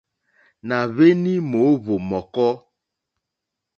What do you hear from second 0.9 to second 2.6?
hweni mòohvò mɔ̀kɔ.